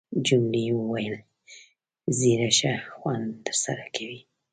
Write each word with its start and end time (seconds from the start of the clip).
جميلې 0.25 0.73
وويل:، 0.77 1.15
ږیره 2.17 2.49
ښه 2.57 2.73
خوند 2.95 3.27
در 3.45 3.55
سره 3.63 3.85
کوي. 3.95 4.19